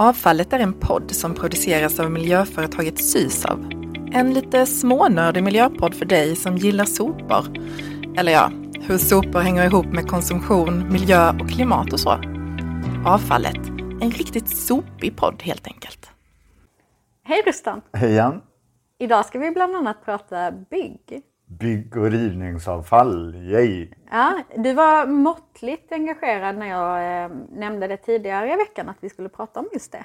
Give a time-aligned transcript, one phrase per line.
[0.00, 3.70] Avfallet är en podd som produceras av miljöföretaget Sysav.
[4.12, 7.44] En lite smånördig miljöpodd för dig som gillar sopor.
[8.18, 8.50] Eller ja,
[8.80, 12.10] hur sopor hänger ihop med konsumtion, miljö och klimat och så.
[13.06, 13.66] Avfallet,
[14.00, 16.10] en riktigt sopig podd helt enkelt.
[17.24, 17.80] Hej Rustan!
[17.92, 18.40] Hej Jan!
[18.98, 21.22] Idag ska vi bland annat prata bygg.
[21.48, 23.88] Bygg och rivningsavfall, yay!
[24.10, 29.08] Ja, du var måttligt engagerad när jag eh, nämnde det tidigare i veckan att vi
[29.08, 30.04] skulle prata om just det.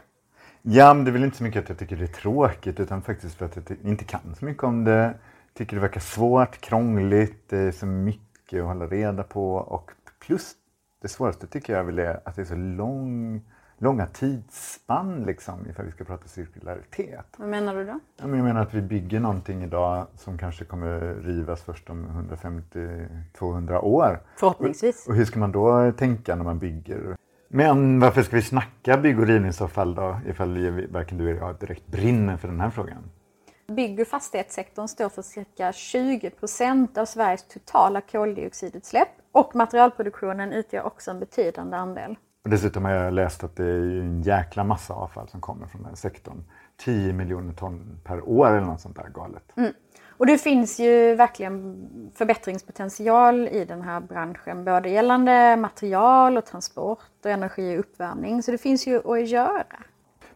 [0.62, 3.02] Ja, men det är väl inte så mycket att jag tycker det är tråkigt utan
[3.02, 5.13] faktiskt för att jag inte kan så mycket om det.
[5.54, 10.55] Tycker det verkar svårt, krångligt, det är så mycket att hålla reda på och plus
[11.02, 13.41] det svåraste tycker jag väl är att det är så lång,
[13.77, 17.26] långa tidsspann liksom ifall vi ska prata cirkularitet.
[17.38, 17.99] Vad menar du då?
[18.18, 24.20] Jag menar att vi bygger någonting idag som kanske kommer rivas först om 150-200 år.
[24.36, 25.05] Förhoppningsvis.
[25.05, 27.16] Och, och hur ska man då tänka när man bygger?
[27.48, 31.88] Men varför ska vi snacka bygg och rivningsavfall då ifall varken du eller jag direkt
[31.88, 33.04] brinner för den här frågan?
[33.68, 40.84] Bygg och fastighetssektorn står för cirka 20 procent av Sveriges totala koldioxidutsläpp och materialproduktionen utgör
[40.84, 42.16] också en betydande andel.
[42.44, 45.84] Och dessutom har jag läst att det är en jäkla massa avfall som kommer från
[45.84, 46.44] den sektorn.
[46.77, 49.58] 10 miljoner ton per år eller något sånt där galet.
[49.58, 49.74] Mm.
[50.18, 57.00] Och det finns ju verkligen förbättringspotential i den här branschen, både gällande material och transport
[57.24, 58.44] och energi och uppvärmning.
[58.44, 59.66] Så det finns ju att göra.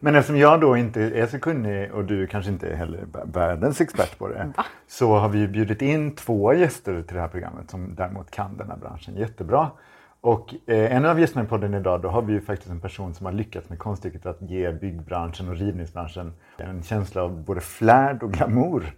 [0.00, 3.80] Men eftersom jag då inte är så kunnig och du kanske inte är heller världens
[3.80, 4.52] expert på det.
[4.56, 4.66] Va?
[4.86, 8.70] Så har vi bjudit in två gäster till det här programmet som däremot kan den
[8.70, 9.70] här branschen jättebra.
[10.20, 13.14] Och eh, en av gästerna i podden idag, då har vi ju faktiskt en person
[13.14, 18.22] som har lyckats med konststycket att ge byggbranschen och rivningsbranschen en känsla av både flärd
[18.22, 18.94] och glamour.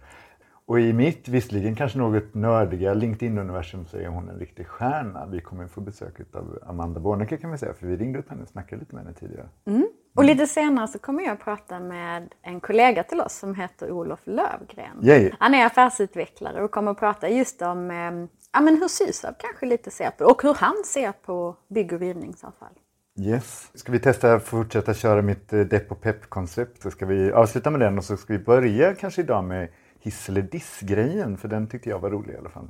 [0.65, 5.25] Och i mitt, visserligen kanske något nördiga LinkedIn-universum så är hon en riktig stjärna.
[5.25, 8.43] Vi kommer få besök av Amanda Bornecke kan vi säga, för vi ringde upp henne
[8.43, 9.47] och snackade lite med henne tidigare.
[9.65, 9.87] Mm.
[10.15, 14.19] Och lite senare så kommer jag prata med en kollega till oss som heter Olof
[14.23, 14.99] Lövgren.
[15.01, 15.31] Yay.
[15.39, 19.65] Han är affärsutvecklare och kommer att prata just om eh, ja, men hur Sysav kanske
[19.65, 22.73] lite ser på och hur han ser på bygg och rivningsavfall.
[23.19, 23.71] Yes.
[23.73, 27.69] Ska vi testa att fortsätta köra mitt eh, depp och pepp-koncept så ska vi avsluta
[27.69, 29.69] med den och så ska vi börja kanske idag med
[29.99, 32.67] hiss eller diss-grejen för den tyckte jag var rolig i alla fall.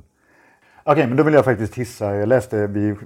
[0.84, 2.14] Okej, okay, men då vill jag faktiskt hissa.
[2.14, 2.96] Jag läste vi,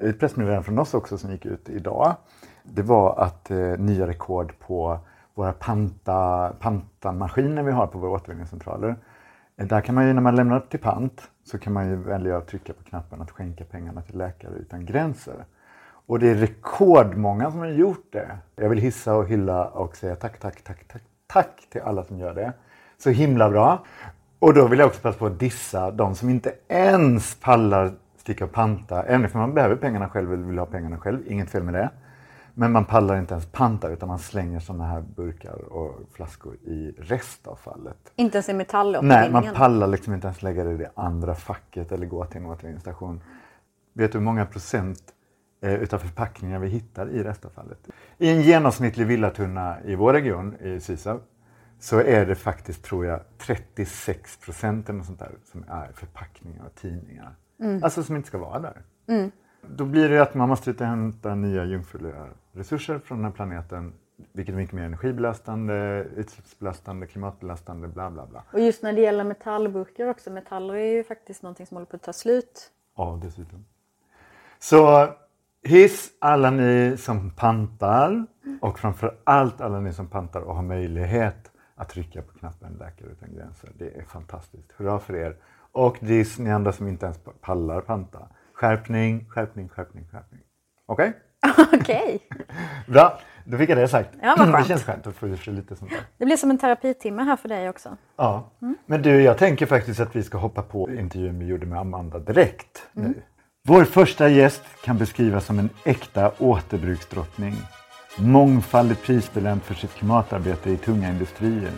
[0.00, 2.16] ett pressmeddelande från oss också som gick ut idag.
[2.62, 4.98] Det var att eh, nya rekord på
[5.34, 8.96] våra panta, pantamaskiner vi har på våra återvinningscentraler.
[9.56, 12.48] Där kan man ju när man lämnar till pant så kan man ju välja att
[12.48, 15.44] trycka på knappen att skänka pengarna till Läkare utan gränser.
[16.06, 18.38] Och det är rekordmånga som har gjort det.
[18.56, 22.18] Jag vill hissa och hylla och säga tack, tack, tack, tack, tack till alla som
[22.18, 22.52] gör det.
[22.98, 23.84] Så himla bra.
[24.38, 28.44] Och då vill jag också passa på att dissa de som inte ens pallar sticka
[28.44, 29.02] och panta.
[29.02, 31.90] Även om man behöver pengarna själv eller vill ha pengarna själv, inget fel med det.
[32.54, 36.94] Men man pallar inte ens panta utan man slänger sådana här burkar och flaskor i
[36.98, 38.12] restavfallet.
[38.16, 39.32] Inte ens i metallåtervinningen?
[39.32, 42.40] Nej, man pallar liksom inte ens lägga det i det andra facket eller gå till
[42.40, 43.20] en återvinningsstation.
[43.92, 45.02] Vet du hur många procent
[45.62, 47.88] eh, utav förpackningar vi hittar i restavfallet?
[48.18, 51.20] I en genomsnittlig villatunna i vår region, i Sysav,
[51.78, 56.74] så är det faktiskt, tror jag, 36 procent eller sånt där som är förpackningar och
[56.74, 57.36] tidningar.
[57.60, 57.84] Mm.
[57.84, 58.82] Alltså som inte ska vara där.
[59.06, 59.30] Mm.
[59.66, 63.92] Då blir det att man måste hämta nya jungfruliga resurser från den här planeten
[64.32, 68.44] vilket är mycket mer energibelastande, utsläppsbelastande, klimatbelastande, bla bla bla.
[68.52, 71.96] Och just när det gäller metallburkar också, metaller är ju faktiskt någonting som håller på
[71.96, 72.70] att ta slut.
[72.96, 73.64] Ja, dessutom.
[74.58, 75.08] Så
[75.62, 78.26] hiss alla ni som pantar
[78.60, 83.08] och framför allt alla ni som pantar och har möjlighet att trycka på knappen Läkare
[83.10, 83.70] utan gränser.
[83.78, 84.72] Det är fantastiskt.
[84.76, 85.36] Hurra för er!
[85.72, 88.28] Och diss ni andra som inte ens pallar panta.
[88.54, 90.40] Skärpning, skärpning, skärpning, skärpning.
[90.86, 91.08] Okej?
[91.08, 91.78] Okay?
[91.80, 92.20] Okej.
[92.86, 94.10] Bra, då fick jag det sagt.
[94.22, 96.00] Ja, vad det känns skönt att få lite sånt där.
[96.18, 97.96] Det blir som en terapitimme här för dig också.
[98.16, 98.76] Ja, mm.
[98.86, 102.18] men du jag tänker faktiskt att vi ska hoppa på intervjun vi gjorde med Amanda
[102.18, 102.88] direkt.
[102.96, 103.10] Mm.
[103.10, 103.22] Nu.
[103.68, 107.54] Vår första gäst kan beskrivas som en äkta återbruksdrottning.
[108.18, 111.72] Mångfaldigt prisbelönt för sitt klimatarbete i tunga industrier.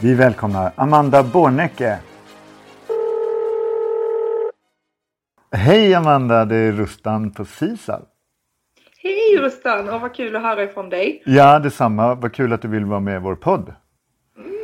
[0.00, 1.98] Vi välkomnar Amanda Bornecke.
[5.54, 8.02] Hej Amanda, det är Rustan på Sisal.
[9.02, 11.22] Hej Rustan, och vad kul att höra ifrån dig.
[11.24, 12.14] Ja, detsamma.
[12.14, 13.74] Vad kul att du vill vara med i vår podd.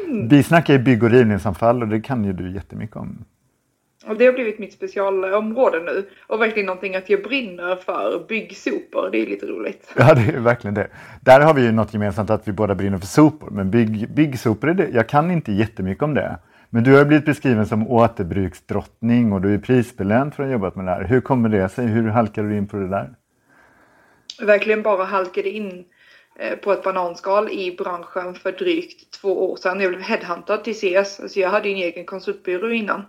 [0.09, 0.29] Mm.
[0.29, 3.25] Vi snackar ju bygg och rivningsanfall och det kan ju du jättemycket om.
[4.07, 8.27] Och det har blivit mitt specialområde nu och verkligen någonting att jag brinner för.
[8.29, 9.95] Byggsopor, det är lite roligt.
[9.97, 10.89] Ja, det är verkligen det.
[11.21, 13.51] Där har vi ju något gemensamt att vi båda brinner för sopor.
[13.51, 14.89] Men bygg, byggsopor, är det.
[14.89, 16.39] jag kan inte jättemycket om det.
[16.71, 20.77] Men du har blivit beskriven som återbruksdrottning och du är prisbelönt för att ha jobbat
[20.77, 21.05] med det här.
[21.05, 21.87] Hur kommer det sig?
[21.87, 23.15] Hur halkade du in på det där?
[24.41, 25.85] Verkligen bara halkade in
[26.39, 29.81] eh, på ett bananskal i branschen för drygt två år sedan.
[29.81, 31.21] Jag blev headhuntad till CS.
[31.21, 33.03] Alltså jag hade en egen konsultbyrå innan.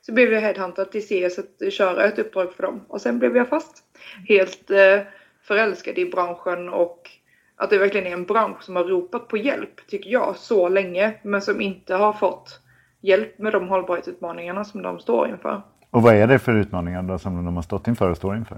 [0.00, 3.36] Så blev jag headhuntad till CS att köra ett uppdrag för dem och sen blev
[3.36, 3.82] jag fast.
[4.28, 5.00] Helt eh,
[5.42, 7.10] förälskad i branschen och
[7.56, 11.14] att det verkligen är en bransch som har ropat på hjälp, tycker jag, så länge,
[11.22, 12.60] men som inte har fått
[13.00, 15.62] hjälp med de hållbarhetsutmaningarna som de står inför.
[15.90, 18.56] Och vad är det för utmaningar då som de har stått inför och står inför?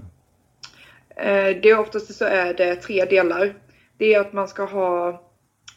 [1.15, 3.53] Eh, det är oftast så är det tre delar.
[3.97, 5.21] Det är att man ska ha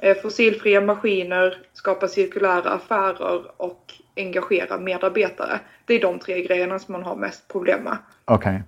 [0.00, 5.61] eh, fossilfria maskiner, skapa cirkulära affärer och engagera medarbetare.
[5.85, 7.97] Det är de tre grejerna som man har mest problem med.
[8.25, 8.62] Okej.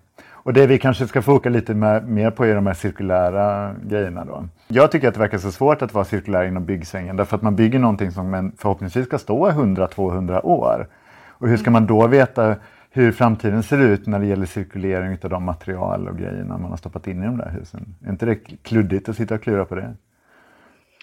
[0.44, 4.24] Och det vi kanske ska foka lite med, mer på är de här cirkulära grejerna
[4.24, 4.44] då.
[4.68, 7.56] Jag tycker att det verkar så svårt att vara cirkulär inom byggsvängen därför att man
[7.56, 10.88] bygger någonting som förhoppningsvis ska stå 100-200 år.
[11.28, 12.56] Och hur ska man då veta
[12.90, 16.76] hur framtiden ser ut när det gäller cirkulering av de material och grejerna man har
[16.76, 17.94] stoppat in i de där husen?
[18.06, 19.94] Är inte det kluddigt att sitta och klura på det?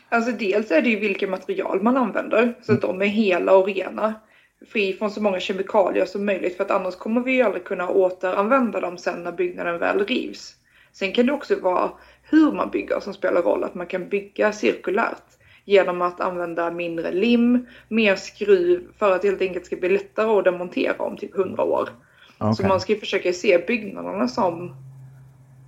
[0.09, 3.65] Alltså dels är det ju vilka material man använder så att de är hela och
[3.65, 4.13] rena
[4.67, 7.89] fri från så många kemikalier som möjligt för att annars kommer vi ju aldrig kunna
[7.89, 10.55] återanvända dem sen när byggnaden väl rivs.
[10.91, 11.91] Sen kan det också vara
[12.23, 15.23] hur man bygger som spelar roll, att man kan bygga cirkulärt
[15.65, 20.39] genom att använda mindre lim, mer skruv för att det helt enkelt ska bli lättare
[20.39, 21.89] att demontera om typ 100 år.
[22.39, 22.53] Okay.
[22.53, 24.75] Så man ska försöka se byggnaderna som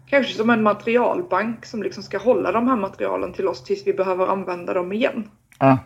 [0.09, 3.93] kanske som en materialbank som liksom ska hålla de här materialen till oss tills vi
[3.93, 5.29] behöver använda dem igen.
[5.57, 5.77] Ah,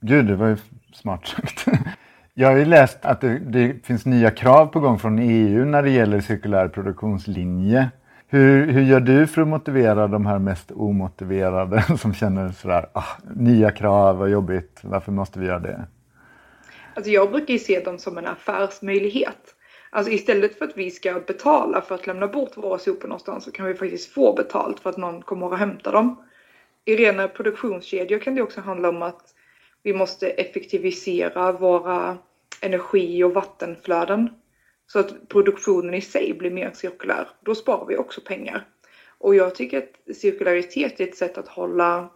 [0.00, 0.56] gud det var ju
[0.92, 1.66] smart sagt.
[2.34, 5.82] Jag har ju läst att det, det, finns nya krav på gång från EU när
[5.82, 7.90] det gäller cirkulär produktionslinje.
[8.28, 13.04] Hur, hur gör du för att motivera de här mest omotiverade som känner sådär, ah,
[13.36, 15.86] nya krav, vad jobbigt, varför måste vi göra det?
[16.94, 19.54] Alltså jag brukar ju se dem som en affärsmöjlighet.
[19.90, 23.52] Alltså istället för att vi ska betala för att lämna bort våra sopor någonstans så
[23.52, 26.16] kan vi faktiskt få betalt för att någon kommer och hämtar dem.
[26.84, 29.34] I rena produktionskedjor kan det också handla om att
[29.82, 32.18] vi måste effektivisera våra
[32.60, 34.30] energi och vattenflöden
[34.86, 37.28] så att produktionen i sig blir mer cirkulär.
[37.40, 38.66] Då sparar vi också pengar.
[39.18, 42.10] Och jag tycker att cirkularitet är ett sätt att hålla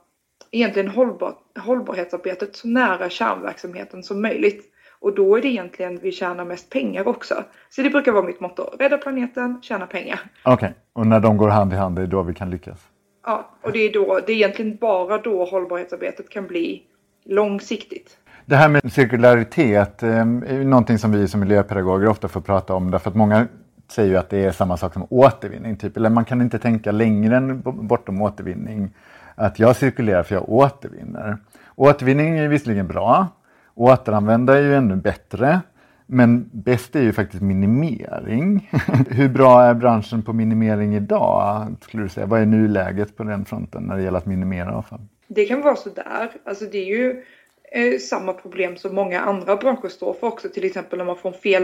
[0.51, 4.65] egentligen hållbar, hållbarhetsarbetet så nära kärnverksamheten som möjligt.
[5.01, 7.45] Och då är det egentligen vi tjänar mest pengar också.
[7.71, 8.63] Så det brukar vara mitt motto.
[8.79, 10.21] Rädda planeten, tjäna pengar.
[10.43, 10.71] Okej, okay.
[10.93, 12.89] och när de går hand i hand, det är då vi kan lyckas?
[13.27, 16.83] Ja, och det är, då, det är egentligen bara då hållbarhetsarbetet kan bli
[17.25, 18.19] långsiktigt.
[18.47, 22.91] Det här med cirkularitet ehm, är någonting som vi som miljöpedagoger ofta får prata om
[22.91, 23.47] därför att många
[23.89, 25.77] säger ju att det är samma sak som återvinning.
[25.77, 25.97] Typ.
[25.97, 28.91] Eller man kan inte tänka längre än bortom återvinning.
[29.35, 31.39] Att jag cirkulerar för jag återvinner.
[31.75, 33.27] Återvinning är visserligen bra.
[33.75, 35.61] Återanvända är ju ännu bättre.
[36.07, 38.71] Men bäst är ju faktiskt minimering.
[39.11, 41.67] Hur bra är branschen på minimering idag?
[41.81, 42.27] Skulle du säga?
[42.27, 45.01] Vad är nuläget på den fronten när det gäller att minimera avfall?
[45.35, 46.31] Det kan vara sådär.
[46.45, 47.25] Alltså det är ju
[47.73, 50.49] eh, samma problem som många andra branscher står för också.
[50.49, 51.63] Till exempel när man får en fel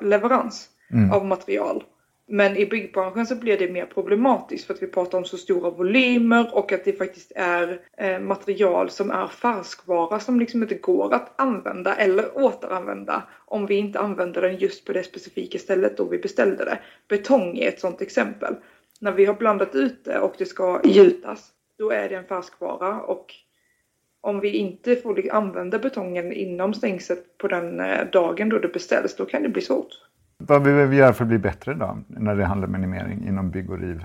[0.00, 1.12] leverans mm.
[1.12, 1.84] av material.
[2.32, 5.70] Men i byggbranschen så blir det mer problematiskt för att vi pratar om så stora
[5.70, 11.14] volymer och att det faktiskt är eh, material som är färskvara som liksom inte går
[11.14, 16.04] att använda eller återanvända om vi inte använder den just på det specifika stället då
[16.04, 16.78] vi beställde det.
[17.08, 18.54] Betong är ett sådant exempel.
[19.00, 23.00] När vi har blandat ut det och det ska gjutas då är det en färskvara
[23.00, 23.34] och
[24.20, 29.16] om vi inte får använda betongen inom stängslet på den eh, dagen då det beställs,
[29.16, 29.88] då kan det bli svårt.
[30.38, 33.50] Vad behöver vi göra för att bli bättre då, när det handlar om minimering inom
[33.50, 34.04] bygg och riv?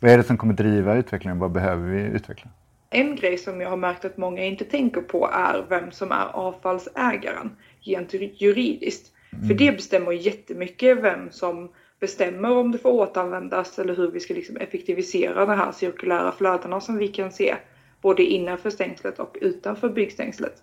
[0.00, 1.38] Vad är det som kommer driva utvecklingen?
[1.38, 2.50] Vad behöver vi utveckla?
[2.90, 6.26] En grej som jag har märkt att många inte tänker på är vem som är
[6.32, 7.50] avfallsägaren
[7.80, 9.12] rent juridiskt.
[9.32, 9.48] Mm.
[9.48, 11.70] För det bestämmer jättemycket vem som
[12.02, 16.80] bestämmer om det får återanvändas eller hur vi ska liksom effektivisera de här cirkulära flödena
[16.80, 17.56] som vi kan se
[18.00, 20.62] både innanför stängslet och utanför byggstängslet.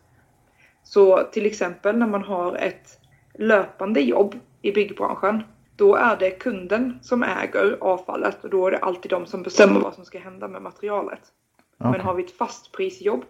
[0.84, 3.00] Så till exempel när man har ett
[3.34, 5.43] löpande jobb i byggbranschen,
[5.75, 9.79] då är det kunden som äger avfallet och då är det alltid de som bestämmer
[9.79, 11.22] vad som ska hända med materialet.
[11.79, 11.91] Okay.
[11.91, 13.25] Men har vi ett fastprisjobb,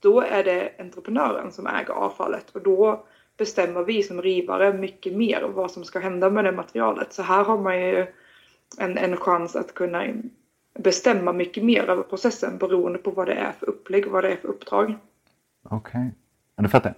[0.00, 3.06] då är det entreprenören som äger avfallet och då
[3.42, 7.12] bestämmer vi som rivare mycket mer vad som ska hända med det materialet.
[7.12, 8.06] Så här har man ju
[8.78, 10.06] en, en chans att kunna
[10.78, 14.32] bestämma mycket mer över processen beroende på vad det är för upplägg och vad det
[14.32, 14.94] är för uppdrag.
[15.64, 16.10] Okej, okay.
[16.56, 16.94] du fattar.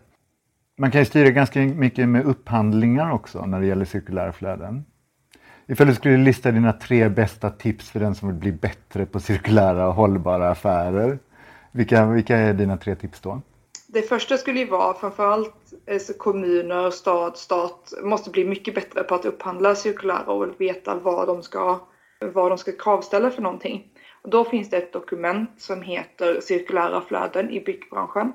[0.79, 4.85] Man kan ju styra ganska mycket med upphandlingar också när det gäller cirkulära flöden.
[5.67, 9.21] Ifall du skulle lista dina tre bästa tips för den som vill bli bättre på
[9.21, 11.19] cirkulära och hållbara affärer.
[11.73, 13.43] Vilka, vilka är dina tre tips då?
[13.95, 19.15] Det första skulle ju vara framförallt alltså kommuner, stad, stat måste bli mycket bättre på
[19.15, 21.79] att upphandla cirkulära och veta vad de ska,
[22.21, 23.89] vad de ska kravställa för någonting.
[24.23, 28.33] Och då finns det ett dokument som heter Cirkulära flöden i byggbranschen.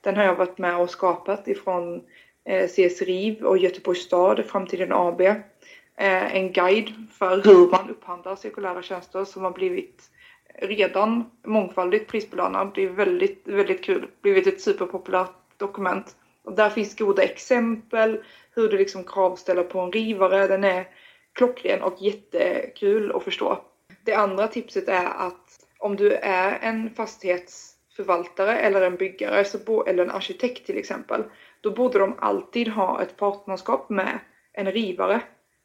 [0.00, 2.02] Den har jag varit med och skapat ifrån
[2.44, 5.20] eh, CS RIV och Göteborgs stad, Framtiden AB.
[5.20, 10.10] Eh, en guide för hur man upphandlar cirkulära tjänster som har blivit
[10.58, 12.72] redan mångfaldigt prisbelönad.
[12.74, 14.06] Det är väldigt, väldigt kul.
[14.22, 16.16] Blivit ett superpopulärt dokument.
[16.42, 18.22] Och där finns goda exempel
[18.54, 20.46] hur du liksom kravställer på en rivare.
[20.46, 20.88] Den är
[21.32, 23.58] klockren och jättekul att förstå.
[24.04, 29.44] Det andra tipset är att om du är en fastighetsförvaltare eller en byggare
[29.86, 31.24] eller en arkitekt till exempel,
[31.60, 34.18] då borde de alltid ha ett partnerskap med
[34.52, 35.20] en rivare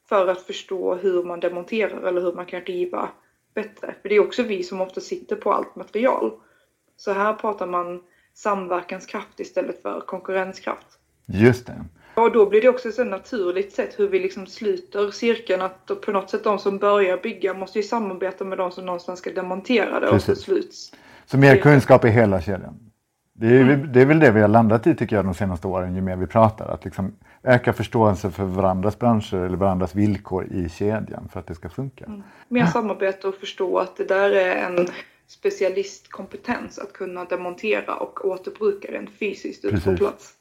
[0.10, 3.10] för att förstå hur man demonterar eller hur man kan riva
[3.56, 3.96] bättre.
[4.02, 6.32] För det är också vi som ofta sitter på allt material.
[6.98, 8.02] Så här pratar man
[8.34, 10.88] samverkanskraft istället för konkurrenskraft.
[11.26, 11.86] Just det.
[12.16, 16.12] Och då blir det också ett naturligt sätt hur vi liksom sluter cirkeln att på
[16.12, 20.00] något sätt de som börjar bygga måste ju samarbeta med de som någonstans ska demontera
[20.00, 20.30] det Precis.
[20.30, 20.92] och så sluts.
[21.26, 22.85] Så mer kunskap i hela kedjan.
[23.38, 23.92] Det är, mm.
[23.94, 26.16] det är väl det vi har landat i tycker jag de senaste åren ju mer
[26.16, 26.68] vi pratar.
[26.68, 31.56] Att liksom öka förståelsen för varandras branscher eller varandras villkor i kedjan för att det
[31.56, 32.06] ska funka.
[32.06, 32.24] Mm.
[32.48, 34.88] Mer samarbete och förstå att det där är en
[35.28, 40.34] specialistkompetens att kunna demontera och återbruka rent fysiskt ute på plats.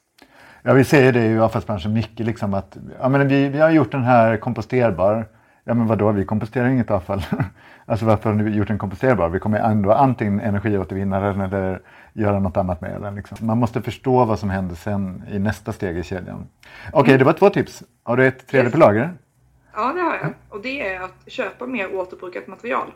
[0.63, 2.25] Ja, vi ser det i avfallsbranschen mycket.
[2.25, 5.25] Liksom att, ja, men vi, vi har gjort den här komposterbar.
[5.67, 7.21] Ja men vadå, vi komposterar inget avfall.
[7.85, 9.29] alltså varför har ni gjort en komposterbar?
[9.29, 11.81] Vi kommer ändå antingen energiåtervinna den eller
[12.13, 13.15] göra något annat med den.
[13.15, 13.47] Liksom.
[13.47, 16.47] Man måste förstå vad som händer sen i nästa steg i kedjan.
[16.91, 17.83] Okej, okay, det var två tips.
[18.03, 19.13] Har du ett tredje på lager?
[19.75, 20.33] Ja, det har jag.
[20.49, 22.91] Och det är att köpa mer återbrukat material.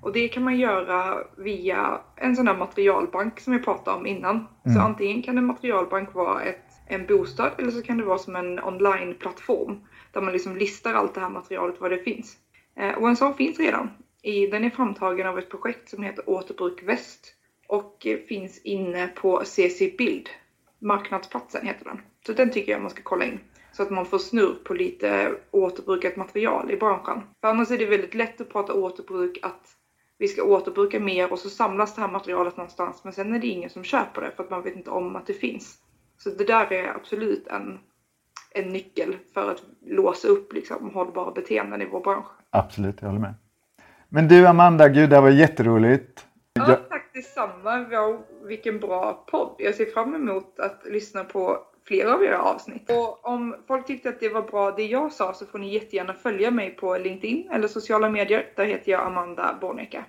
[0.00, 4.46] Och det kan man göra via en sån här materialbank som vi pratade om innan.
[4.66, 4.76] Mm.
[4.76, 6.64] Så antingen kan en materialbank vara ett
[6.94, 9.80] en bostad eller så kan det vara som en onlineplattform
[10.12, 12.36] där man liksom listar allt det här materialet vad det finns.
[12.76, 13.90] Eh, och en sån finns redan.
[14.50, 17.34] Den är framtagen av ett projekt som heter Återbruk Väst
[17.66, 20.28] och eh, finns inne på CC Bild.
[20.78, 22.00] Marknadsplatsen heter den.
[22.26, 23.40] Så den tycker jag man ska kolla in.
[23.72, 27.22] Så att man får snurr på lite återbrukat material i branschen.
[27.40, 29.76] För annars är det väldigt lätt att prata återbruk att
[30.18, 33.46] vi ska återbruka mer och så samlas det här materialet någonstans men sen är det
[33.46, 35.78] ingen som köper det för att man vet inte om att det finns.
[36.24, 37.78] Så det där är absolut en,
[38.54, 42.26] en nyckel för att låsa upp liksom, hållbara beteenden i vår bransch.
[42.50, 43.34] Absolut, jag håller med.
[44.08, 46.26] Men du Amanda, gud det här var jätteroligt.
[46.52, 46.88] Ja, jag...
[46.88, 47.84] tack detsamma.
[47.84, 49.54] Wow, vilken bra podd.
[49.58, 52.90] Jag ser fram emot att lyssna på flera av era avsnitt.
[52.90, 56.14] Och om folk tyckte att det var bra det jag sa så får ni jättegärna
[56.14, 58.46] följa mig på LinkedIn eller sociala medier.
[58.56, 60.04] Där heter jag Amanda Borneka.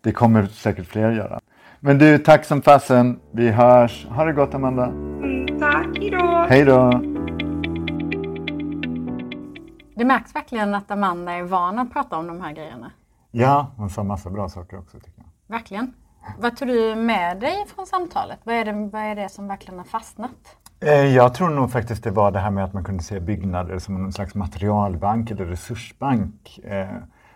[0.00, 1.40] Det kommer säkert fler göra.
[1.80, 3.20] Men du, tack som fasen.
[3.32, 4.06] Vi hörs.
[4.06, 5.13] Ha det gott Amanda.
[6.48, 6.90] Hej då.
[9.94, 12.90] Det märks verkligen att Amanda är van att prata om de här grejerna.
[13.30, 15.56] Ja, hon sa massa bra saker också tycker jag.
[15.56, 15.94] Verkligen.
[16.38, 18.38] Vad tog du med dig från samtalet?
[18.44, 20.56] Vad är det, vad är det som verkligen har fastnat?
[20.80, 23.78] Eh, jag tror nog faktiskt det var det här med att man kunde se byggnader
[23.78, 26.58] som en slags materialbank eller resursbank.
[26.64, 26.88] Eh,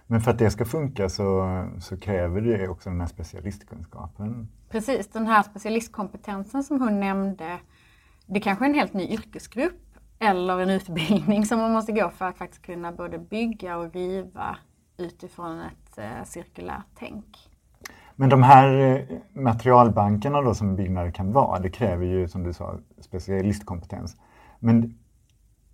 [0.06, 4.48] men för att det ska funka så, så kräver det också den här specialistkunskapen.
[4.70, 7.58] Precis, den här specialistkompetensen som hon nämnde.
[8.30, 9.80] Det kanske är en helt ny yrkesgrupp
[10.18, 14.56] eller en utbildning som man måste gå för att faktiskt kunna både bygga och riva
[14.98, 17.24] utifrån ett eh, cirkulärt tänk.
[18.16, 22.52] Men de här eh, materialbankerna då som byggnader kan vara, det kräver ju som du
[22.52, 24.16] sa specialistkompetens.
[24.58, 24.98] Men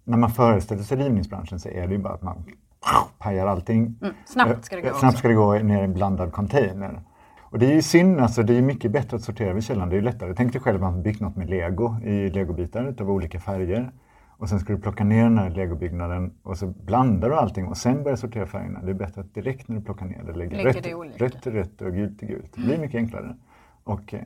[0.04, 2.44] när man föreställer sig rivningsbranschen så är det ju bara att man
[3.18, 3.98] pajar allting.
[4.02, 4.88] Mm, snabbt ska det gå.
[4.88, 7.02] Eh, snabbt ska det gå ner i en blandad container.
[7.54, 9.88] Och det är ju synd, alltså, det är mycket bättre att sortera vid källan.
[9.88, 10.34] Det är lättare.
[10.34, 13.92] Tänk dig själv att man byggt något med lego i legobitar av olika färger.
[14.28, 17.76] Och sen ska du plocka ner den här legobyggnaden och så blandar du allting och
[17.76, 18.82] sen börjar sortera färgerna.
[18.82, 20.72] Det är bättre att direkt när du plockar ner det lägga Lägger
[21.18, 22.52] rött, till rött och gult till gult.
[22.54, 23.36] Det blir mycket enklare.
[23.84, 24.20] Och eh,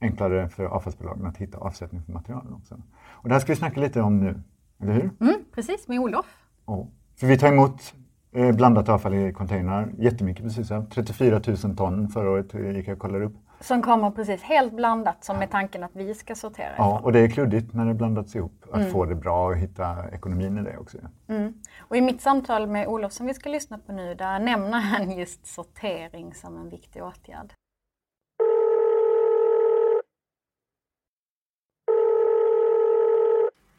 [0.00, 2.82] enklare för avfallsbolagen att hitta avsättning för materialen också.
[3.02, 4.42] Och det här ska vi snacka lite om nu,
[4.82, 5.10] eller hur?
[5.20, 6.46] Mm, precis, med Olof.
[6.66, 6.86] Oh.
[7.16, 7.94] För vi tar emot
[8.32, 10.68] eh, blandat avfall i containrar, jättemycket precis.
[10.94, 13.34] 34 000 ton förra året gick jag och kollade upp.
[13.60, 17.04] Som kommer precis helt blandat som är tanken att vi ska sortera Ja, ifrån.
[17.04, 18.64] och det är kluddigt när det blandats ihop.
[18.70, 18.90] Att mm.
[18.90, 20.98] få det bra och hitta ekonomin i det också.
[21.28, 21.54] Mm.
[21.78, 25.10] Och i mitt samtal med Olof som vi ska lyssna på nu, där nämner han
[25.10, 27.52] just sortering som en viktig åtgärd.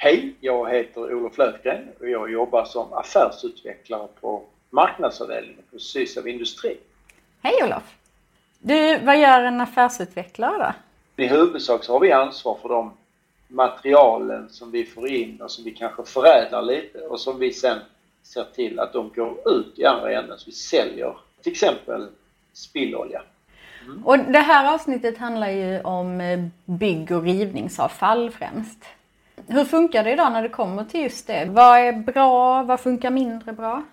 [0.04, 6.78] Hej, jag heter Olof Löfgren och jag jobbar som affärsutvecklare på marknadsavdelningen på Sysav Industri.
[7.42, 7.84] Hej Olof!
[8.60, 10.74] Du, vad gör en affärsutvecklare
[11.16, 11.24] då?
[11.24, 12.92] I huvudsak så har vi ansvar för de
[13.48, 17.80] materialen som vi får in och som vi kanske förädlar lite och som vi sen
[18.24, 22.08] ser till att de går ut i andra änden så vi säljer till exempel
[22.54, 23.22] spillolja
[23.86, 24.06] Mm.
[24.06, 26.22] Och det här avsnittet handlar ju om
[26.66, 28.86] bygg och rivningsavfall främst.
[29.52, 31.46] Hur funkar det idag när det kommer till just det?
[31.50, 32.64] Vad är bra?
[32.64, 33.84] Vad funkar mindre bra?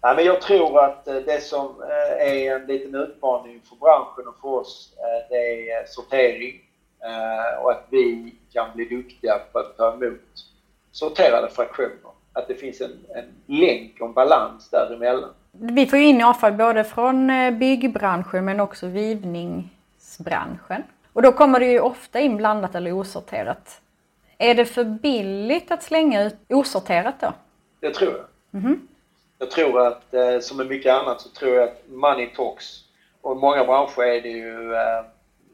[0.00, 4.28] Ja, men jag tror att eh, det som eh, är en liten utmaning för branschen
[4.28, 4.94] och för oss,
[5.30, 6.60] det är sortering
[7.62, 10.20] och att vi kan bli duktiga på att ta emot
[10.92, 12.10] sorterade fraktioner.
[12.32, 15.30] Att det finns en, en länk och en balans däremellan.
[15.52, 20.82] Vi får ju in avfall både från byggbranschen men också rivningsbranschen.
[21.12, 23.80] Och då kommer det ju ofta in blandat eller osorterat.
[24.38, 27.32] Är det för billigt att slänga ut osorterat då?
[27.80, 28.60] Det tror jag.
[28.60, 28.78] Mm -hmm.
[29.38, 32.84] Jag tror att, eh, som med mycket annat, så tror jag att money talks.
[33.20, 35.04] Och i många branscher är det ju eh,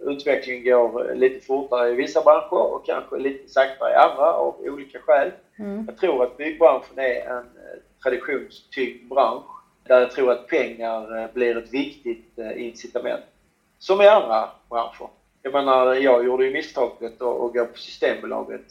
[0.01, 4.99] utvecklingen går lite fortare i vissa branscher och kanske lite saktare i andra av olika
[4.99, 5.31] skäl.
[5.59, 5.85] Mm.
[5.87, 9.45] Jag tror att byggbranschen är en eh, traditionstyngd bransch
[9.87, 13.25] där jag tror att pengar blir ett viktigt incitament.
[13.79, 15.09] Som i andra branscher.
[15.47, 18.65] Jag menar, jag gjorde ju misstaget att gå på Systembolaget.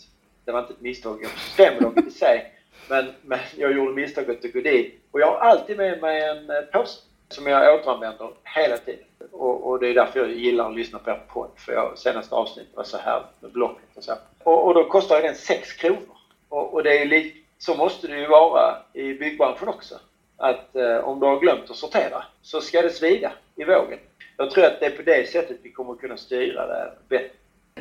[0.45, 2.53] Det var inte ett misstag att gå på Systembolaget i sig,
[2.89, 5.01] men, men jag gjorde misstaget att gå dit.
[5.11, 6.99] Och jag har alltid med mig en eh, påse
[7.29, 9.05] som jag återanvänder hela tiden.
[9.31, 12.35] Och, och, det är därför jag gillar att lyssna på er podd, för jag, senaste
[12.35, 14.13] avsnittet var så här med Blocket och så.
[14.43, 16.17] Och, och då kostar den 6 kronor.
[16.49, 19.95] Och, och det är li, så måste det ju vara i byggbranschen också.
[20.37, 23.99] Att eh, om du har glömt att sortera så ska det svida i vågen.
[24.37, 27.29] Jag tror att det är på det sättet vi kommer kunna styra det bättre.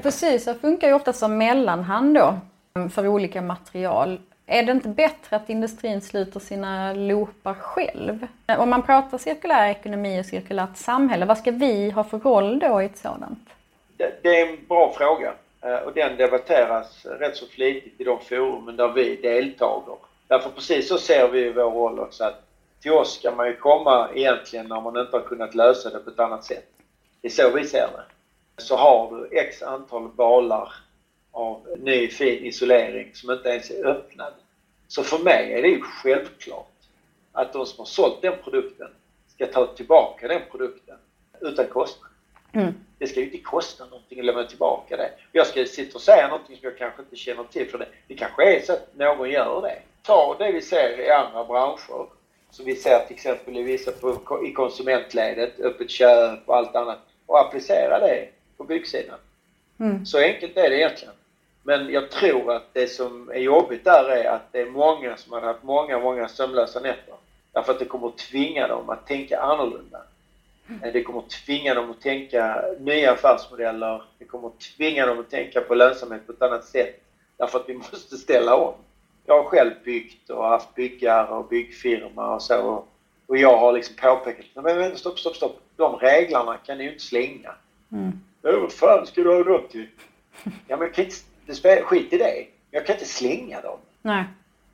[0.02, 2.38] Precis, det funkar ju ofta som mellanhand då
[2.94, 4.20] för olika material.
[4.46, 8.26] Är det inte bättre att industrin sluter sina loopar själv?
[8.58, 12.82] Om man pratar cirkulär ekonomi och cirkulärt samhälle, vad ska vi ha för roll då
[12.82, 13.48] i ett sådant?
[13.96, 18.20] Det, det är en bra fråga eh, och den debatteras rätt så flitigt i de
[18.20, 19.96] forumen där vi deltager.
[20.28, 22.51] Därför precis så ser vi vår roll också att
[22.82, 26.10] till oss ska man ju komma egentligen när man inte har kunnat lösa det på
[26.10, 26.64] ett annat sätt.
[27.20, 28.04] Det är så vi ser det.
[28.62, 30.72] Så har du x antal balar
[31.30, 34.32] av ny fin isolering som inte ens är öppnad.
[34.88, 36.66] Så för mig är det ju självklart
[37.32, 38.88] att de som har sålt den produkten
[39.28, 40.96] ska ta tillbaka den produkten
[41.40, 42.10] utan kostnad.
[42.52, 42.74] Mm.
[42.98, 45.10] Det ska ju inte kosta någonting att lämna tillbaka det.
[45.32, 47.88] Jag ska sitta och säga någonting som jag kanske inte känner till för det.
[48.06, 49.78] Det kanske är så att någon gör det.
[50.02, 52.06] Ta det vi ser i andra branscher
[52.52, 56.98] som vi ser till exempel i vissa på, i konsumentledet, öppet köp och allt annat
[57.26, 59.18] och applicera det på byggsidan.
[59.80, 60.06] Mm.
[60.06, 61.14] Så enkelt är det egentligen.
[61.62, 65.32] Men jag tror att det som är jobbigt där är att det är många som
[65.32, 67.14] har haft många, många sömnlösa nätter.
[67.52, 70.02] Därför att det kommer att tvinga dem att tänka annorlunda.
[70.68, 70.92] Mm.
[70.92, 74.02] Det kommer att tvinga dem att tänka nya affärsmodeller.
[74.18, 77.00] Det kommer att tvinga dem att tänka på lönsamhet på ett annat sätt.
[77.36, 78.74] Därför att vi måste ställa om
[79.26, 82.84] jag har själv byggt och haft byggare och byggfirma och så.
[83.26, 85.60] Och jag har liksom påpekat, men, men stopp, stopp, stopp.
[85.76, 87.54] De reglerna kan ni ju inte slänga.
[87.92, 88.12] Mm.
[88.42, 89.86] Ja, vad fan ska du ha dem till?
[90.66, 92.46] Ja, men kan inte, skit i det.
[92.70, 93.78] Jag kan inte slänga dem.
[94.02, 94.24] Nej.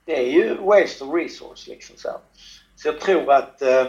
[0.04, 2.10] Det är ju waste of resource liksom så.
[2.76, 3.86] Så jag tror att, eh,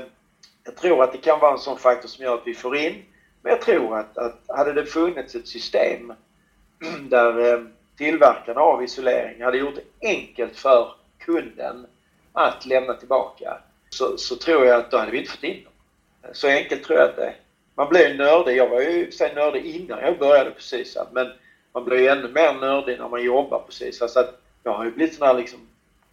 [0.63, 3.03] jag tror att det kan vara en sån faktor som gör att vi får in.
[3.41, 6.13] Men jag tror att, att hade det funnits ett system
[7.09, 7.61] där eh,
[7.99, 11.85] tillverkarna av isolering hade gjort det enkelt för kunden
[12.33, 13.57] att lämna tillbaka
[13.89, 15.73] så, så tror jag att då hade vi inte fått in dem.
[16.33, 17.35] Så enkelt tror jag att det är.
[17.75, 18.57] Man blir nördig.
[18.57, 21.31] Jag var ju sig nördig innan jag började precis men
[21.73, 23.97] man blir ju ännu mer nördig när man jobbar precis.
[23.97, 25.59] Så att jag har ju blivit sån här liksom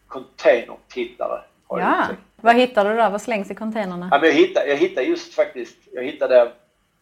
[0.08, 1.40] containertittare.
[1.68, 3.08] Ja, vad hittade du då?
[3.08, 4.08] Vad slängs i containrarna?
[4.12, 6.52] Ja, men jag, hittade, jag hittade just faktiskt, jag hittade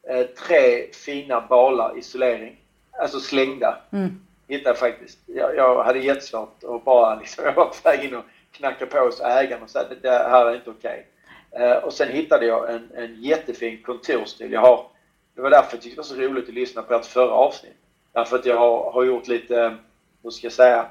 [0.09, 2.57] eh, tre fina balar isolering.
[2.99, 3.79] Alltså slängda.
[3.93, 5.19] Mm hittade faktiskt.
[5.27, 8.99] Jag, jag hade jättesvårt att bara liksom, jag var på väg in och knacka på
[8.99, 11.07] hos ägaren och sa att det här är inte okej.
[11.51, 11.67] Okay.
[11.67, 14.53] Uh, och sen hittade jag en, en jättefin kontorstil.
[14.53, 14.87] Jag har,
[15.35, 17.77] det var därför jag tyckte det var så roligt att lyssna på ert förra avsnitt.
[18.13, 19.77] Därför att jag har, har gjort lite,
[20.23, 20.87] hur ska jag säga,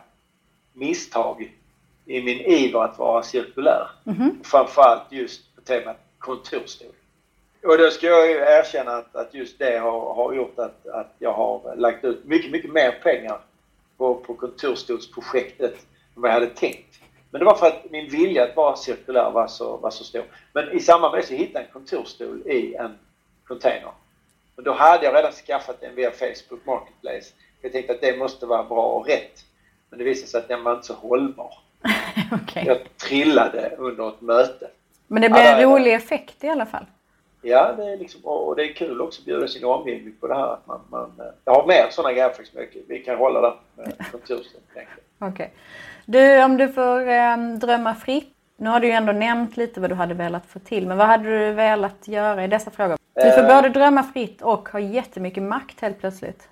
[0.74, 1.54] misstag
[2.06, 3.90] i min iver att vara cirkulär.
[4.06, 4.44] Mm -hmm.
[4.44, 6.92] Framförallt just på temat kontorsstol.
[7.64, 11.16] Och då ska jag ju erkänna att, att just det har, har gjort att, att
[11.20, 13.40] jag har lagt ut mycket, mycket mer pengar
[13.98, 15.74] på, på kontorsstolsprojektet
[16.16, 17.00] än vad jag hade tänkt.
[17.32, 20.24] Men det var för att min vilja att vara cirkulär var så, var så stor.
[20.54, 22.98] Men i samband med det så hittade jag en kontorsstol i en
[23.48, 23.92] container.
[24.56, 27.34] Och då hade jag redan skaffat den via Facebook Marketplace.
[27.62, 29.46] Jag tänkte att det måste vara bra och rätt.
[29.90, 31.54] Men det visade sig att den var inte så hållbar.
[32.44, 32.66] okay.
[32.66, 34.70] Jag trillade under ett möte.
[35.08, 36.86] Men det blev en rolig effekt i alla fall?
[37.44, 40.36] Ja, det är liksom, och det är kul också att bjuda sin omgivning på det
[40.36, 40.54] här.
[40.54, 41.12] Att man, man,
[41.46, 42.86] jag har mer sådana grejer faktiskt.
[42.88, 44.62] Vi kan hålla det med kontorstid.
[44.72, 44.88] Okej.
[45.20, 45.48] Okay.
[46.06, 48.30] Du, om du får eh, drömma fritt.
[48.58, 50.88] Nu har du ju ändå nämnt lite vad du hade velat få till.
[50.88, 52.98] Men vad hade du velat göra i dessa frågor?
[53.16, 56.50] Eh, Vi får Eh, både drömma fritt och ha jättemycket makt helt plötsligt.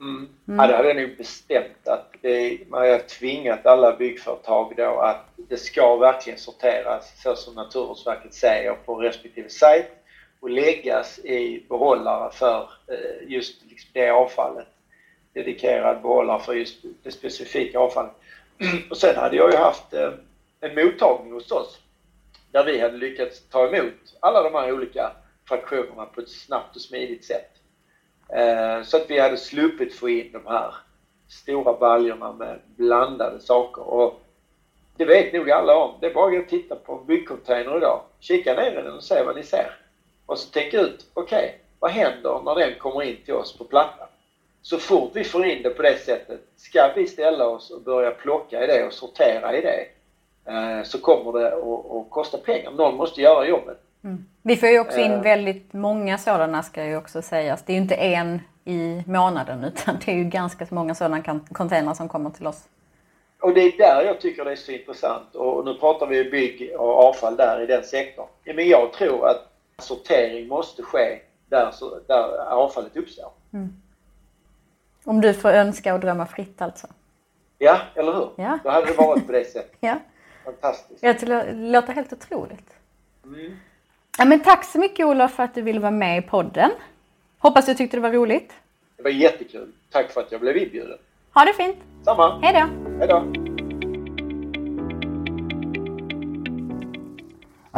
[0.00, 0.28] Mm.
[0.44, 5.24] Ja, det hade jag nog bestämt att det, man har tvingat alla byggföretag då att
[5.36, 9.97] det ska verkligen sorteras så som Naturvårdsverket säger på respektive sajt
[10.40, 14.66] och läggas i behållare för eh, just liksom det avfallet.
[15.32, 18.12] Dedikerad behållare för just det specifika avfallet.
[18.90, 20.12] Och sen hade jag ju haft eh,
[20.60, 21.78] en mottagning hos oss
[22.50, 25.12] där vi hade lyckats ta emot alla de här olika
[25.48, 27.50] fraktionerna på ett snabbt och smidigt sätt.
[28.28, 30.74] Eh, så att vi hade sluppit få in de här
[31.28, 33.82] stora baljorna med blandade saker.
[33.82, 34.20] Och
[34.96, 35.94] det vet nog alla om.
[36.00, 38.02] Det är bara att titta på en byggcontainer idag.
[38.20, 39.87] Kika ner i den och se vad ni ser.
[40.28, 44.06] Och så tänka ut, okej, vad händer när den kommer in till oss på plattan?
[44.62, 48.10] Så fort vi får in det på det sättet, ska vi ställa oss och börja
[48.10, 49.86] plocka i det och sortera i det,
[50.52, 52.70] eh, så kommer det att, kosta pengar.
[52.70, 53.80] Någon måste göra jobbet.
[54.42, 55.22] Vi får ju också in Eh.
[55.22, 57.62] väldigt många sådana ska ju också sägas.
[57.62, 61.94] Det är ju inte en i månaden utan det är ju ganska många sådana containrar
[61.94, 62.68] som kommer till oss.
[63.40, 65.34] Och det är där jag tycker det är så intressant.
[65.34, 68.26] Och nu pratar vi ju bygg och avfall där i den sektorn.
[68.44, 69.44] Men jag tror att
[69.82, 71.72] sortering måste ske där,
[72.06, 73.30] där avfallet uppstår.
[75.04, 76.86] Om du får önska och drömma fritt alltså.
[77.58, 78.30] Ja, eller hur?
[78.36, 78.58] Ja.
[78.64, 79.76] Då hade det varit på det sättet.
[79.80, 79.96] Ja,
[80.44, 81.02] Fantastiskt.
[81.02, 82.70] jag det låter helt otroligt.
[83.24, 83.56] Mm.
[84.18, 86.70] Ja, men tack så mycket Olof för att du ville vara med i podden.
[87.38, 88.52] Hoppas du tyckte det var roligt.
[88.96, 89.72] Det var jättekul.
[89.90, 90.98] Tack för att jag blev inbjuden.
[91.34, 91.76] Ha det fint.
[92.04, 92.38] Samma.
[92.42, 92.90] Hej då.
[92.98, 93.47] Hej då.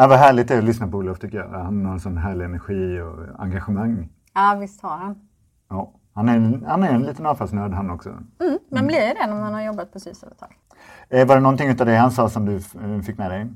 [0.00, 1.48] Ja, vad härligt det är att lyssna på Olof tycker jag.
[1.48, 4.08] Han har en sån härlig energi och engagemang.
[4.34, 5.28] Ja, visst har han.
[5.68, 8.08] Ja, han, är, han är en liten avfallsnörd han också.
[8.08, 10.58] Mm, man blir ju det när man har jobbat på SYS ett tag.
[11.08, 13.46] Eh, var det någonting av det han sa som du eh, fick med dig?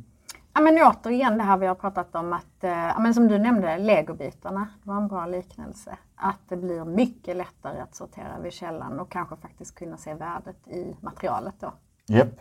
[0.54, 3.38] Ja, men återigen det här vi har pratat om att, eh, ja, men som du
[3.38, 4.68] nämnde, legobitarna.
[4.82, 5.96] Det var en bra liknelse.
[6.16, 10.68] Att det blir mycket lättare att sortera vid källan och kanske faktiskt kunna se värdet
[10.68, 11.72] i materialet då.
[12.06, 12.40] Japp.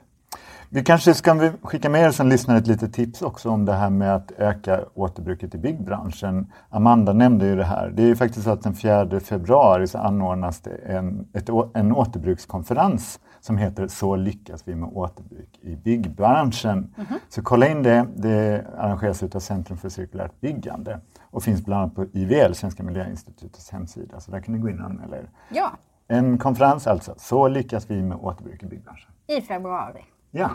[0.75, 3.73] Vi kanske ska vi skicka med er som lyssnar ett litet tips också om det
[3.73, 6.51] här med att öka återbruket i byggbranschen.
[6.69, 7.89] Amanda nämnde ju det här.
[7.89, 11.91] Det är ju faktiskt så att den 4 februari så anordnas det en, ett, en
[11.91, 16.93] återbrukskonferens som heter Så lyckas vi med återbruk i byggbranschen.
[17.29, 18.07] Så kolla in det.
[18.15, 23.69] Det arrangeras av Centrum för cirkulärt byggande och finns bland annat på IVL, Svenska Miljöinstitutets
[23.69, 24.19] hemsida.
[24.19, 25.29] Så där kan ni gå in och anmäla er.
[25.49, 25.71] Ja,
[26.07, 27.13] En konferens alltså.
[27.17, 29.11] Så lyckas vi med återbruk i byggbranschen.
[29.27, 30.03] i februari.
[30.35, 30.49] Ja.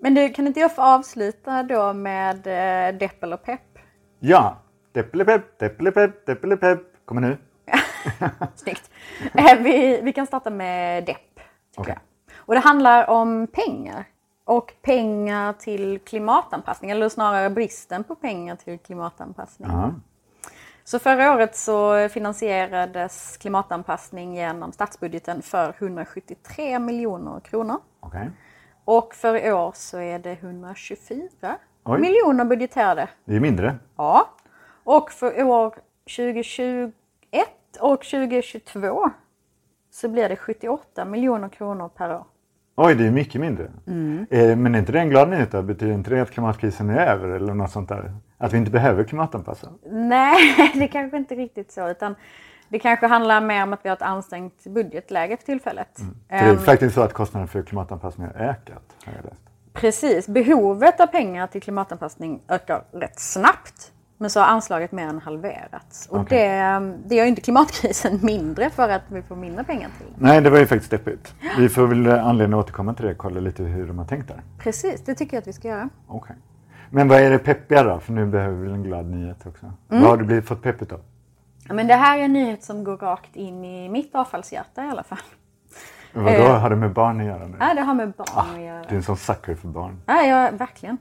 [0.00, 3.78] Men du, kan inte jag få avsluta då med eh, depp eller pepp?
[4.20, 4.56] Ja,
[4.92, 6.80] deppelepepp, deppelepepp, deppelepepp.
[7.04, 7.36] Kommer nu.
[8.54, 8.90] Snyggt.
[9.34, 11.40] Eh, vi, vi kan starta med depp.
[11.76, 11.98] Jag.
[12.36, 14.04] Och det handlar om pengar.
[14.44, 19.68] Och pengar till klimatanpassning, eller snarare bristen på pengar till klimatanpassning.
[19.70, 19.94] Ja.
[20.88, 27.76] Så förra året så finansierades klimatanpassning genom statsbudgeten för 173 miljoner kronor.
[28.00, 28.30] Okej.
[28.84, 31.28] Och för i år så är det 124
[31.84, 32.00] Oj.
[32.00, 33.08] miljoner budgeterade.
[33.24, 33.76] Det är mindre.
[33.96, 34.30] Ja.
[34.84, 35.74] Och för år
[36.16, 36.92] 2021
[37.80, 39.10] och 2022
[39.90, 42.24] så blir det 78 miljoner kronor per år.
[42.76, 43.70] Oj, det är mycket mindre.
[43.86, 44.26] Mm.
[44.30, 45.50] Eh, men är inte det en glad nyhet?
[45.50, 48.14] Betyder inte det att klimatkrisen är över eller något sånt där?
[48.38, 49.68] Att vi inte behöver klimatanpassa?
[49.90, 50.36] Nej,
[50.74, 51.88] det kanske inte riktigt så.
[51.88, 52.14] Utan
[52.68, 55.88] det kanske handlar mer om att vi har ett ansträngt budgetläge för tillfället.
[55.96, 58.82] För det är Ehm, faktiskt så att kostnaden för klimatanpassning har ökat.
[59.04, 59.42] Har jag läst.
[59.72, 63.92] Precis, behovet av pengar till klimatanpassning ökar rätt snabbt.
[64.20, 66.06] Men så har anslaget mer än halverats.
[66.06, 66.48] Och Okej.
[66.48, 70.28] det, det gör ju inte klimatkrisen mindre för att vi får mindre pengar till den.
[70.28, 71.34] Nej, det var ju faktiskt deppigt.
[71.58, 74.28] Vi får väl anledning att återkomma till det och kolla lite hur de har tänkt
[74.28, 74.42] där.
[74.58, 75.88] Precis, det tycker jag att vi ska göra.
[76.06, 76.36] Okej.
[76.90, 78.00] Men vad är det peppiga då?
[78.00, 79.66] För nu behöver vi en glad nyhet också.
[79.66, 80.02] Mm.
[80.02, 81.00] Vad har du blivit, fått peppigt av?
[81.70, 85.02] Men det här är en nyhet som går rakt in i mitt avfallshjärta i alla
[85.02, 85.18] fall.
[86.12, 86.60] Vadå, Eh.
[86.60, 87.56] har det med barn att göra nu?
[87.60, 88.82] Ja, det har med barn Ah, att göra.
[88.82, 90.02] Du är en sån sucker för barn.
[90.06, 90.98] Ja, ja, verkligen.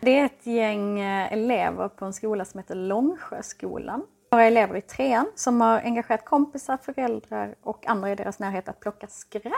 [0.00, 4.02] Det är ett gäng eh, elever på en skola som heter Långsjöskolan.
[4.32, 8.80] Några elever i trean som har engagerat kompisar, föräldrar och andra i deras närhet att
[8.80, 9.52] plocka skräp.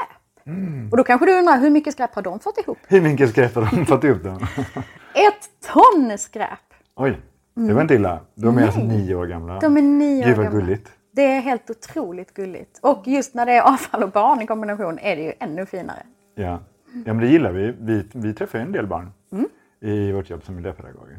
[0.90, 2.78] Och då kanske du undrar, hur mycket skräp har de fått ihop?
[2.88, 4.30] Hur mycket skräp har de fått ihop då?
[5.14, 6.48] Ett ton skräp!
[6.96, 7.20] Oj,
[7.54, 8.20] det var inte illa.
[8.34, 9.56] De är alltså nio år gamla.
[9.58, 9.74] Mm.
[9.74, 10.60] De är nio Gud år vad gamla.
[10.60, 10.92] gulligt.
[11.12, 12.78] Det är helt otroligt gulligt.
[12.82, 16.02] Och just när det är avfall och barn i kombination är det ju ännu finare.
[16.34, 16.44] Ja.
[16.92, 17.74] ja, men det gillar vi.
[17.80, 19.46] Vi, vi träffar en del barn Mm.
[19.80, 21.18] i vårt jobb som miljöpedagoger.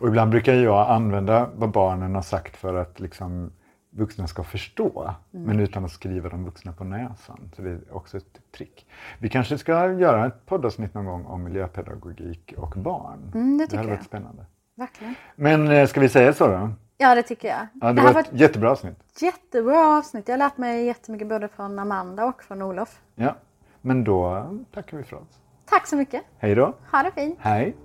[0.00, 3.52] Och ibland brukar jag använda vad barnen har sagt för att liksom
[3.90, 5.46] vuxna ska förstå, Mm.
[5.46, 7.50] men utan att skriva de vuxna på näsan.
[7.56, 8.86] Så det är också ett trick.
[9.18, 13.30] Vi kanske ska göra ett poddavsnitt någon gång om miljöpedagogik och barn.
[13.34, 13.96] Mm, det det tycker hade jag.
[13.96, 14.46] varit spännande.
[14.74, 15.14] Verkligen.
[15.36, 16.70] Men eh, ska vi säga så då?
[16.98, 17.66] Ja, det tycker jag.
[17.80, 18.96] Ja, det, det var här ett jättebra avsnitt.
[19.22, 20.28] jättebra avsnitt.
[20.28, 23.00] Jag har lärt mig jättemycket både från Amanda och från Olof.
[23.14, 23.36] Ja,
[23.80, 25.40] men då tackar vi för oss.
[25.64, 26.22] Tack så mycket.
[26.38, 26.74] Hej då.
[26.92, 27.38] Ha det fint.
[27.40, 27.76] Hej.